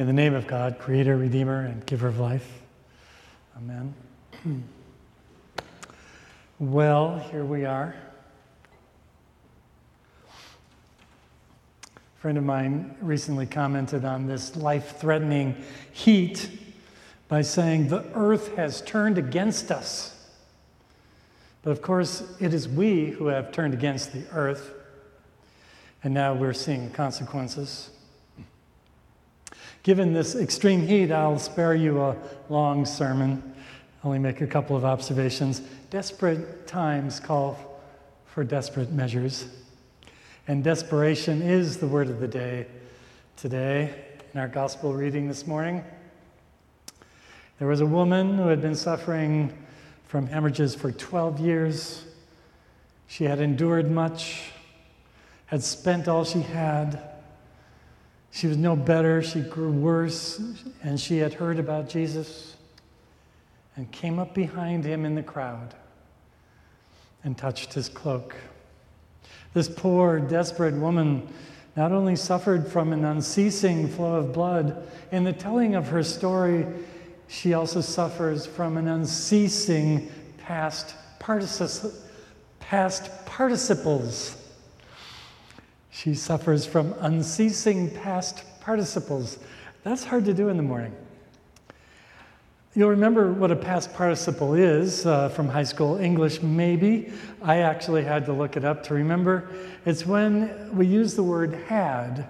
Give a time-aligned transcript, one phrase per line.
[0.00, 2.62] In the name of God, Creator, Redeemer, and Giver of life.
[3.54, 3.94] Amen.
[6.58, 7.94] Well, here we are.
[10.26, 16.48] A friend of mine recently commented on this life threatening heat
[17.28, 20.18] by saying, The earth has turned against us.
[21.62, 24.72] But of course, it is we who have turned against the earth,
[26.02, 27.90] and now we're seeing consequences.
[29.82, 32.16] Given this extreme heat, I'll spare you a
[32.50, 33.54] long sermon,
[34.04, 35.62] only make a couple of observations.
[35.88, 37.80] Desperate times call
[38.26, 39.46] for desperate measures,
[40.46, 42.66] and desperation is the word of the day
[43.36, 43.94] today
[44.34, 45.82] in our gospel reading this morning.
[47.58, 49.50] There was a woman who had been suffering
[50.04, 52.04] from hemorrhages for 12 years.
[53.06, 54.50] She had endured much,
[55.46, 57.09] had spent all she had
[58.30, 60.40] she was no better, she grew worse,
[60.82, 62.56] and she had heard about Jesus
[63.76, 65.74] and came up behind him in the crowd
[67.24, 68.36] and touched his cloak.
[69.52, 71.28] This poor, desperate woman
[71.76, 76.66] not only suffered from an unceasing flow of blood, in the telling of her story,
[77.28, 80.94] she also suffers from an unceasing past,
[82.60, 84.39] past participles
[85.90, 89.38] she suffers from unceasing past participles.
[89.82, 90.94] That's hard to do in the morning.
[92.74, 97.12] You'll remember what a past participle is uh, from high school English, maybe.
[97.42, 99.48] I actually had to look it up to remember.
[99.84, 102.28] It's when we use the word had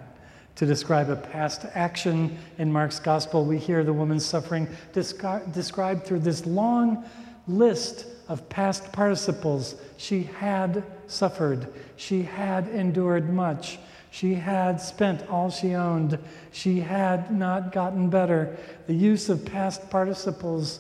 [0.56, 3.45] to describe a past action in Mark's gospel.
[3.45, 7.05] We hear the woman's suffering descri- described through this long
[7.47, 9.75] list of past participles.
[9.97, 11.67] She had suffered.
[11.97, 13.81] She had endured much.
[14.12, 16.17] She had spent all she owned.
[16.53, 18.56] She had not gotten better.
[18.86, 20.78] The use of past participles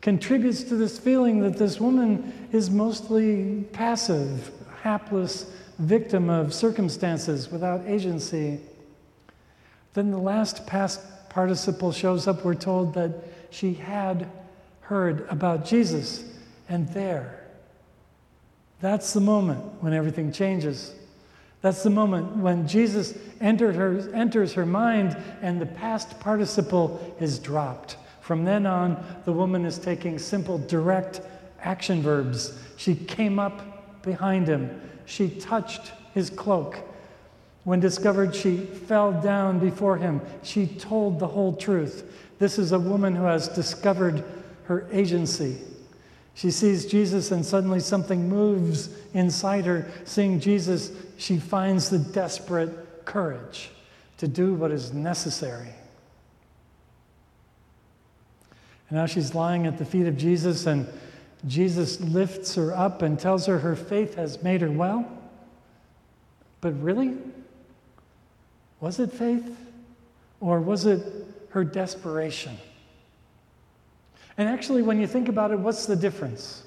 [0.00, 4.52] contributes to this feeling that this woman is mostly passive,
[4.82, 8.60] hapless victim of circumstances without agency.
[9.94, 12.44] Then the last past participle shows up.
[12.44, 13.12] We're told that
[13.50, 14.30] she had
[14.82, 16.31] heard about Jesus,
[16.72, 17.38] and there,
[18.80, 20.94] that's the moment when everything changes.
[21.60, 27.98] That's the moment when Jesus her, enters her mind and the past participle is dropped.
[28.22, 31.20] From then on, the woman is taking simple, direct
[31.60, 32.58] action verbs.
[32.78, 36.78] She came up behind him, she touched his cloak.
[37.64, 40.22] When discovered, she fell down before him.
[40.42, 42.10] She told the whole truth.
[42.38, 44.24] This is a woman who has discovered
[44.64, 45.58] her agency.
[46.34, 49.90] She sees Jesus, and suddenly something moves inside her.
[50.04, 53.70] Seeing Jesus, she finds the desperate courage
[54.18, 55.68] to do what is necessary.
[58.88, 60.86] And now she's lying at the feet of Jesus, and
[61.46, 65.10] Jesus lifts her up and tells her her faith has made her well.
[66.60, 67.16] But really?
[68.80, 69.56] Was it faith?
[70.40, 71.02] Or was it
[71.50, 72.56] her desperation?
[74.38, 76.64] And actually, when you think about it, what's the difference?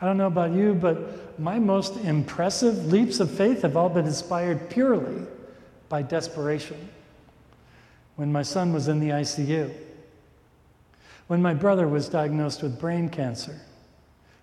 [0.00, 4.06] I don't know about you, but my most impressive leaps of faith have all been
[4.06, 5.26] inspired purely
[5.88, 6.88] by desperation.
[8.14, 9.72] When my son was in the ICU,
[11.26, 13.60] when my brother was diagnosed with brain cancer,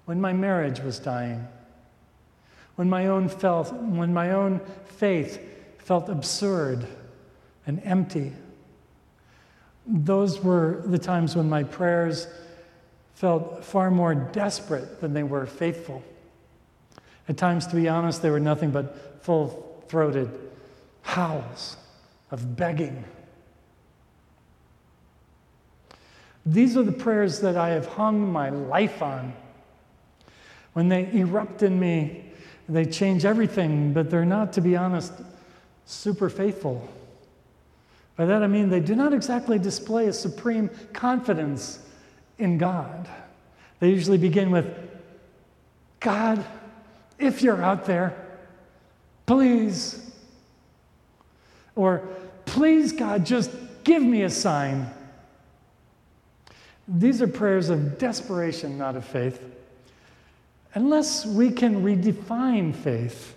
[0.05, 1.47] when my marriage was dying,
[2.75, 5.39] when my own, felt, when my own faith
[5.77, 6.85] felt absurd
[7.65, 8.33] and empty
[9.87, 12.27] those were the times when my prayers
[13.13, 16.03] felt far more desperate than they were faithful.
[17.27, 20.29] At times, to be honest, they were nothing but full throated
[21.01, 21.77] howls
[22.31, 23.03] of begging.
[26.45, 29.33] These are the prayers that I have hung my life on.
[30.73, 32.25] When they erupt in me,
[32.67, 35.13] they change everything, but they're not, to be honest,
[35.85, 36.87] super faithful.
[38.15, 41.79] By that I mean they do not exactly display a supreme confidence
[42.37, 43.09] in God.
[43.79, 44.67] They usually begin with,
[45.99, 46.43] God,
[47.19, 48.15] if you're out there,
[49.25, 50.11] please.
[51.75, 52.07] Or,
[52.45, 53.51] please, God, just
[53.83, 54.89] give me a sign.
[56.87, 59.41] These are prayers of desperation, not of faith.
[60.73, 63.34] Unless we can redefine faith,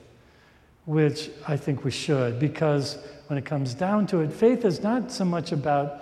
[0.88, 2.96] which I think we should, because
[3.26, 6.00] when it comes down to it, faith is not so much about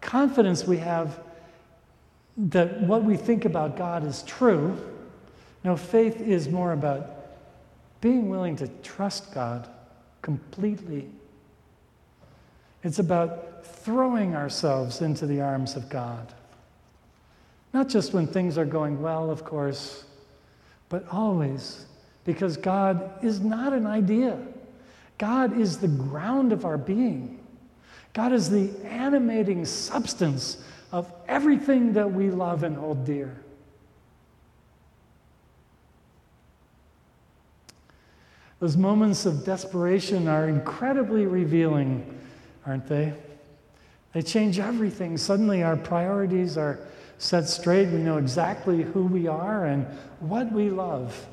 [0.00, 1.18] confidence we have
[2.36, 4.78] that what we think about God is true.
[5.64, 7.10] No, faith is more about
[8.00, 9.68] being willing to trust God
[10.22, 11.08] completely.
[12.84, 16.32] It's about throwing ourselves into the arms of God.
[17.74, 20.04] Not just when things are going well, of course,
[20.88, 21.86] but always,
[22.24, 24.38] because God is not an idea.
[25.18, 27.38] God is the ground of our being.
[28.12, 30.62] God is the animating substance
[30.92, 33.36] of everything that we love and hold dear.
[38.58, 42.18] Those moments of desperation are incredibly revealing,
[42.66, 43.14] aren't they?
[44.12, 45.16] They change everything.
[45.16, 46.78] Suddenly, our priorities are
[47.16, 47.88] set straight.
[47.88, 49.86] We know exactly who we are and
[50.18, 51.26] what we love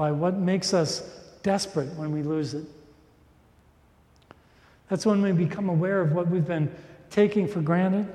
[0.00, 1.02] by what makes us
[1.42, 2.64] desperate when we lose it.
[4.88, 6.74] That's when we become aware of what we've been
[7.10, 8.10] taking for granted.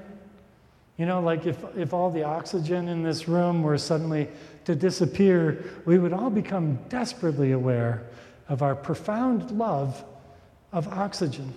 [0.98, 4.30] You know, like if, if all the oxygen in this room were suddenly
[4.64, 8.02] to disappear, we would all become desperately aware
[8.50, 10.04] of our profound love
[10.72, 11.54] of oxygen.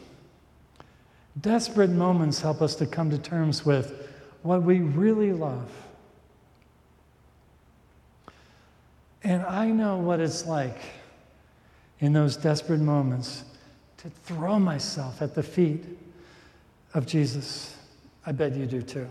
[1.40, 5.87] Desperate moments help us to come to terms with what we really love.
[9.24, 10.78] And I know what it's like
[12.00, 13.44] in those desperate moments
[13.98, 15.84] to throw myself at the feet
[16.94, 17.76] of Jesus.
[18.24, 19.08] I bet you do too.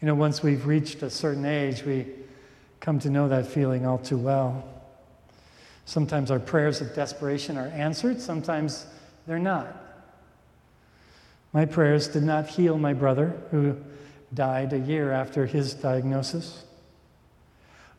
[0.00, 2.06] You know, once we've reached a certain age, we
[2.80, 4.68] come to know that feeling all too well.
[5.86, 8.86] Sometimes our prayers of desperation are answered, sometimes
[9.26, 9.66] they're not.
[11.52, 13.76] My prayers did not heal my brother, who
[14.34, 16.64] died a year after his diagnosis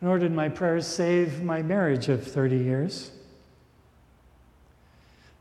[0.02, 3.12] nor did my prayers save my marriage of 30 years.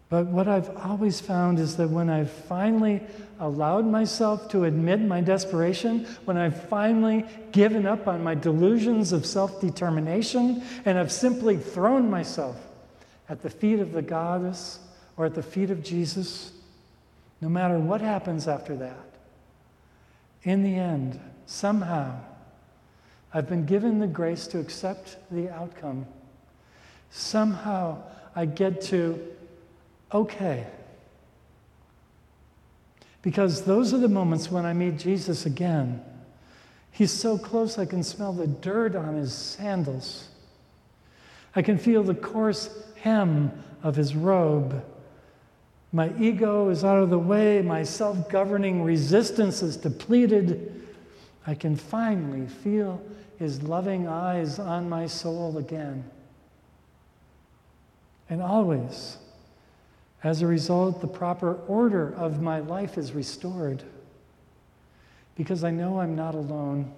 [0.08, 3.02] But what I've always found is that when I've finally
[3.40, 9.26] allowed myself to admit my desperation, when I've finally given up on my delusions of
[9.26, 12.56] self determination, and have simply thrown myself
[13.28, 14.78] at the feet of the goddess
[15.16, 16.52] or at the feet of Jesus,
[17.40, 19.13] no matter what happens after that,
[20.44, 22.20] in the end, somehow,
[23.32, 26.06] I've been given the grace to accept the outcome.
[27.10, 28.02] Somehow
[28.36, 29.20] I get to,
[30.12, 30.66] okay.
[33.22, 36.04] Because those are the moments when I meet Jesus again.
[36.90, 40.28] He's so close I can smell the dirt on his sandals.
[41.56, 42.68] I can feel the coarse
[43.00, 43.50] hem
[43.82, 44.84] of his robe.
[45.94, 47.62] My ego is out of the way.
[47.62, 50.82] My self governing resistance is depleted.
[51.46, 53.00] I can finally feel
[53.38, 56.02] his loving eyes on my soul again.
[58.28, 59.18] And always,
[60.24, 63.84] as a result, the proper order of my life is restored
[65.36, 66.90] because I know I'm not alone.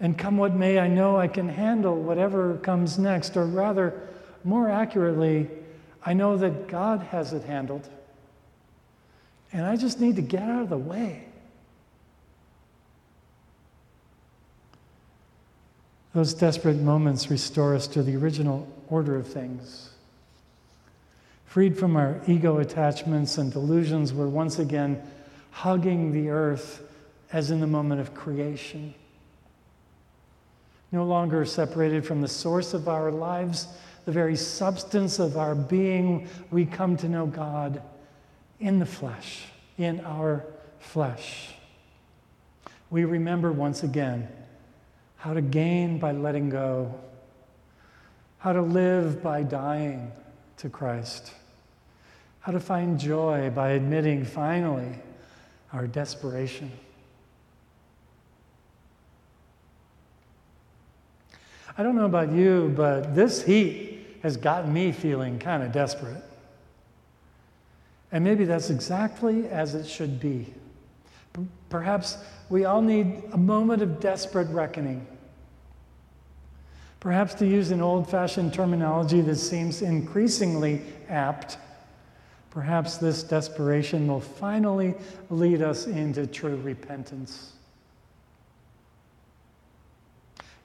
[0.00, 4.02] And come what may, I know I can handle whatever comes next, or rather,
[4.42, 5.48] more accurately,
[6.04, 7.88] I know that God has it handled.
[9.52, 11.24] And I just need to get out of the way.
[16.12, 19.90] Those desperate moments restore us to the original order of things.
[21.46, 25.02] Freed from our ego attachments and delusions, we're once again
[25.50, 26.82] hugging the earth
[27.32, 28.94] as in the moment of creation.
[30.92, 33.68] No longer separated from the source of our lives,
[34.04, 37.82] the very substance of our being, we come to know God
[38.60, 39.44] in the flesh,
[39.78, 40.44] in our
[40.78, 41.54] flesh.
[42.90, 44.28] We remember once again
[45.16, 46.94] how to gain by letting go,
[48.38, 50.12] how to live by dying
[50.58, 51.32] to Christ,
[52.40, 54.98] how to find joy by admitting finally
[55.72, 56.70] our desperation.
[61.76, 63.93] I don't know about you, but this heat
[64.24, 66.24] has gotten me feeling kind of desperate.
[68.10, 70.52] And maybe that's exactly as it should be.
[71.68, 75.06] Perhaps we all need a moment of desperate reckoning
[77.04, 81.58] Perhaps to use an old fashioned terminology that seems increasingly apt,
[82.48, 84.94] perhaps this desperation will finally
[85.28, 87.52] lead us into true repentance.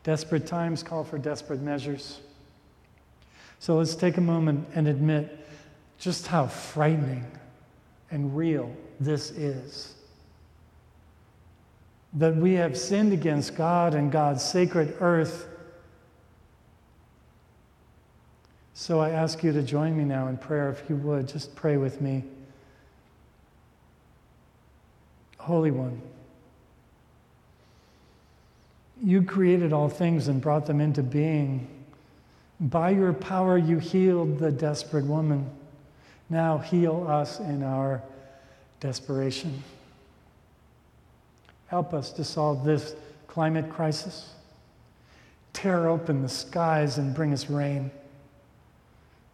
[0.03, 2.21] Desperate times call for desperate measures.
[3.59, 5.47] So let's take a moment and admit
[5.97, 7.25] just how frightening
[8.09, 9.93] and real this is.
[12.13, 15.47] That we have sinned against God and God's sacred earth
[18.79, 21.27] So I ask you to join me now in prayer, if you would.
[21.27, 22.23] Just pray with me.
[25.37, 26.01] Holy One,
[29.03, 31.67] you created all things and brought them into being
[32.59, 35.49] By your power, you healed the desperate woman.
[36.29, 38.03] Now heal us in our
[38.79, 39.63] desperation.
[41.67, 42.95] Help us to solve this
[43.27, 44.33] climate crisis.
[45.53, 47.91] Tear open the skies and bring us rain.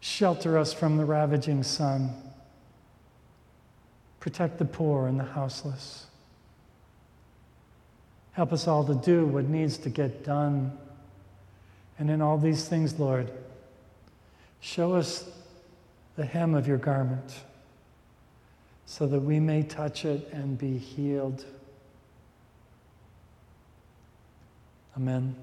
[0.01, 2.11] Shelter us from the ravaging sun.
[4.19, 6.05] Protect the poor and the houseless.
[8.33, 10.77] Help us all to do what needs to get done.
[11.97, 13.31] And in all these things, Lord,
[14.59, 15.29] show us
[16.15, 17.33] the hem of your garment
[18.85, 21.45] so that we may touch it and be healed.
[24.95, 25.35] Amen.